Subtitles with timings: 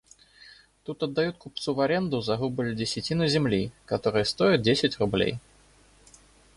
[0.83, 5.37] Тут отдают купцу в аренду за рубль десятину земли, которая стоит десять рублей.